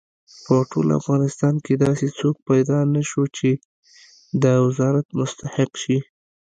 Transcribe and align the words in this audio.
په 0.45 0.55
ټول 0.71 0.87
افغانستان 0.99 1.55
کې 1.65 1.73
داسې 1.85 2.07
څوک 2.19 2.35
پیدا 2.49 2.79
نه 2.93 3.01
شو 3.09 3.23
چې 3.37 3.49
د 4.43 4.45
وزارت 4.65 5.07
مستحق 5.17 5.71
شي. 5.83 5.97